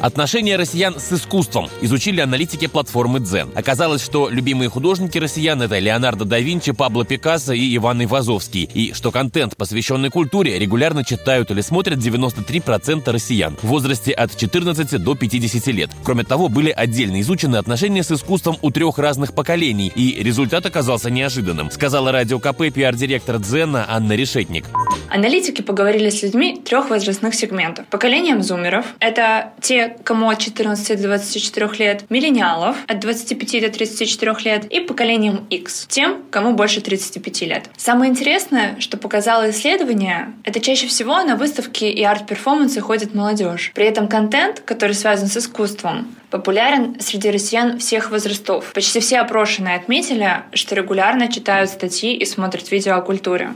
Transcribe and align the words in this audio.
Отношения 0.00 0.56
россиян 0.56 0.98
с 0.98 1.12
искусством 1.12 1.68
изучили 1.82 2.20
аналитики 2.20 2.66
платформы 2.66 3.20
Дзен. 3.20 3.50
Оказалось, 3.54 4.02
что 4.02 4.30
любимые 4.30 4.70
художники 4.70 5.18
россиян— 5.18 5.60
это 5.62 5.78
Леонардо 5.78 6.24
да 6.24 6.38
Винчи, 6.38 6.72
Пабло 6.72 7.04
Пикассо 7.04 7.52
и 7.52 7.76
Иван 7.76 8.02
Ивазовский. 8.04 8.70
И 8.72 8.94
что 8.94 9.10
контент, 9.10 9.56
посвященный 9.58 10.08
культуре, 10.08 10.58
регулярно 10.58 11.04
читают 11.04 11.50
или 11.50 11.60
смотрят 11.60 11.98
93% 11.98 13.10
россиян 13.10 13.56
в 13.60 13.66
возрасте 13.66 14.12
от 14.12 14.34
14 14.34 15.02
до 15.02 15.14
50 15.14 15.66
лет. 15.66 15.90
Кроме 16.02 16.24
того, 16.24 16.48
были 16.48 16.70
отдельно 16.70 17.20
изучены 17.20 17.56
отношения 17.56 18.02
с 18.02 18.10
искусством 18.10 18.56
у 18.62 18.70
трех 18.70 18.98
разных 18.98 19.34
поколений, 19.34 19.92
и 19.94 20.22
результат 20.22 20.64
оказался 20.64 21.10
неожиданным, 21.10 21.70
сказала 21.70 22.10
радио 22.10 22.38
КП 22.38 22.72
пиар-директор 22.72 23.38
Дзена 23.38 23.84
Анна 23.86 24.14
Решетник. 24.14 24.64
Аналитики 25.10 25.60
поговорили 25.60 26.08
с 26.08 26.22
людьми 26.22 26.60
трех 26.64 26.88
возрастных 26.88 27.34
сегментов. 27.34 27.86
Поколением 27.86 28.42
зумеров— 28.42 28.86
это 29.00 29.52
те, 29.60 29.89
кому 30.04 30.28
от 30.30 30.38
14 30.38 30.96
до 30.96 31.08
24 31.08 31.68
лет, 31.78 32.04
миллениалов 32.10 32.76
от 32.86 33.00
25 33.00 33.62
до 33.62 33.70
34 33.70 34.36
лет 34.44 34.64
и 34.66 34.80
поколением 34.80 35.46
X, 35.50 35.86
тем, 35.88 36.22
кому 36.30 36.52
больше 36.54 36.80
35 36.80 37.40
лет. 37.42 37.70
Самое 37.76 38.10
интересное, 38.10 38.76
что 38.80 38.96
показало 38.96 39.50
исследование, 39.50 40.32
это 40.44 40.60
чаще 40.60 40.86
всего 40.86 41.22
на 41.22 41.36
выставки 41.36 41.84
и 41.84 42.02
арт-перформансы 42.02 42.80
ходит 42.80 43.14
молодежь. 43.14 43.72
При 43.74 43.86
этом 43.86 44.08
контент, 44.08 44.60
который 44.60 44.92
связан 44.92 45.28
с 45.28 45.36
искусством, 45.36 46.14
популярен 46.30 46.96
среди 47.00 47.30
россиян 47.30 47.78
всех 47.78 48.10
возрастов. 48.10 48.72
Почти 48.72 49.00
все 49.00 49.18
опрошенные 49.18 49.76
отметили, 49.76 50.42
что 50.52 50.74
регулярно 50.74 51.30
читают 51.30 51.70
статьи 51.70 52.14
и 52.14 52.24
смотрят 52.24 52.70
видео 52.70 52.94
о 52.94 53.02
культуре. 53.02 53.50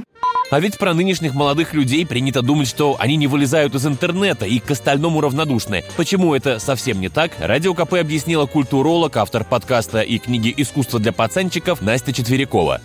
А 0.55 0.61
ведь 0.61 0.79
про 0.79 0.95
нынешних 0.95 1.35
молодых 1.35 1.75
людей 1.75 2.07
принято 2.07 2.41
думать, 2.41 2.69
что 2.69 2.95
они 3.01 3.17
не 3.17 3.27
вылезают 3.27 3.75
из 3.75 3.85
интернета 3.89 4.47
и 4.47 4.61
к 4.61 4.71
остальному 4.71 5.21
равнодушны. 5.21 5.83
Почему 5.97 6.33
это 6.33 6.61
совсем 6.61 7.01
не 7.01 7.09
так, 7.09 7.33
Радио 7.41 7.75
КП 7.75 7.95
объяснила 7.95 8.47
культуролог, 8.47 9.17
автор 9.17 9.43
подкаста 9.43 10.03
и 10.03 10.17
книги 10.19 10.55
«Искусство 10.57 11.01
для 11.01 11.13
пацанчиков» 11.13 11.83
Настя 11.83 12.13
Четверякова. 12.13 12.81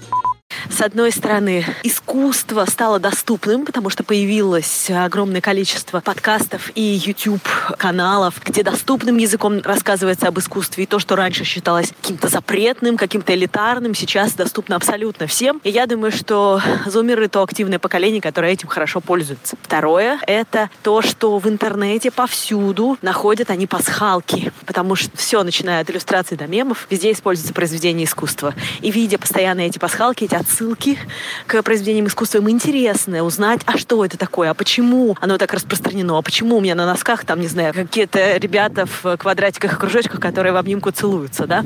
С 0.80 0.82
одной 0.82 1.12
стороны, 1.12 1.66
искусство 1.84 2.64
стало 2.64 3.00
доступным, 3.00 3.66
потому 3.66 3.90
что 3.90 4.06
появилось 4.06 4.90
огромное 4.90 5.42
количество 5.42 6.00
подкастов 6.00 6.72
и 6.74 7.02
YouTube-каналов, 7.06 8.36
где 8.46 8.64
доступным 8.64 9.18
языком 9.18 9.60
рассказывается 9.62 10.30
об 10.30 10.40
искусстве. 10.40 10.86
И 10.86 10.88
то, 10.88 10.98
что 10.98 11.18
раньше 11.18 11.44
считалось 11.44 11.92
каким-то 12.02 12.30
запретным, 12.30 12.96
каким-то 12.96 13.36
элитарным, 13.36 13.94
сейчас 13.94 14.36
доступно 14.36 14.78
абсолютно 14.78 15.28
всем. 15.28 15.60
И 15.66 15.70
я 15.70 15.86
думаю, 15.86 16.14
что 16.14 16.62
зумеры— 16.86 17.28
то 17.30 17.44
активное 17.44 17.78
поколение, 17.78 18.22
которое 18.22 18.54
этим 18.54 18.70
хорошо 18.70 19.02
пользуется. 19.02 19.58
Второе— 19.62 20.18
это 20.28 20.70
то, 20.82 21.02
что 21.02 21.40
в 21.40 21.50
интернете 21.50 22.10
повсюду 22.10 22.98
находят 23.02 23.50
они 23.50 23.68
пасхалки, 23.68 24.54
потому 24.66 24.96
что 24.96 25.12
все, 25.18 25.44
начиная 25.44 25.82
от 25.82 25.90
иллюстраций 25.90 26.38
до 26.38 26.48
мемов, 26.48 26.88
везде 26.90 27.12
используется 27.12 27.54
произведение 27.54 28.06
искусства. 28.06 28.54
И 28.80 28.92
видя 28.92 29.18
постоянно 29.18 29.60
эти 29.60 29.78
пасхалки, 29.78 30.24
эти 30.24 30.36
отсылки 30.36 30.69
к 30.76 31.62
произведениям 31.64 32.08
искусства. 32.08 32.40
Им 32.40 32.50
интересно 32.50 33.24
узнать, 33.24 33.62
а 33.66 33.78
что 33.78 34.04
это 34.04 34.18
такое, 34.18 34.50
а 34.50 34.54
почему 34.54 35.16
оно 35.20 35.38
так 35.38 35.54
распространено, 35.54 36.18
а 36.18 36.22
почему 36.22 36.58
у 36.58 36.62
меня 36.62 36.76
на 36.76 36.86
носках 36.86 37.26
там, 37.26 37.40
не 37.40 37.48
знаю, 37.48 37.74
какие-то 37.74 38.38
ребята 38.38 38.86
в 38.86 39.18
квадратиках 39.18 39.74
и 39.74 39.76
кружочках, 39.78 40.20
которые 40.20 40.54
в 40.54 40.58
обнимку 40.58 40.92
целуются, 40.92 41.48
да. 41.48 41.64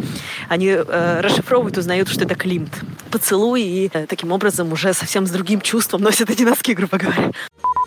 Они 0.50 0.68
э, 0.68 1.20
расшифровывают, 1.22 1.78
узнают, 1.78 2.10
что 2.10 2.26
это 2.26 2.36
Климт. 2.36 2.74
Поцелуй 3.12 3.62
и 3.62 3.90
э, 3.94 4.06
таким 4.08 4.32
образом 4.32 4.72
уже 4.74 4.94
совсем 4.94 5.28
с 5.28 5.32
другим 5.32 5.62
чувством 5.62 6.02
носят 6.02 6.30
эти 6.30 6.44
носки, 6.44 6.74
грубо 6.74 6.98
говоря. 6.98 7.32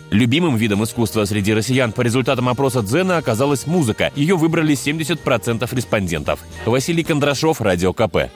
Любимым 0.09 0.55
видом 0.55 0.83
искусства 0.83 1.25
среди 1.25 1.53
россиян 1.53 1.91
по 1.91 2.01
результатам 2.01 2.47
опроса 2.47 2.81
Дзена 2.81 3.17
оказалась 3.17 3.67
музыка. 3.67 4.11
Ее 4.15 4.37
выбрали 4.37 4.73
70% 4.73 5.67
респондентов. 5.75 6.39
Василий 6.65 7.03
Кондрашов, 7.03 7.59
Радио 7.59 7.93
КП. 7.93 8.29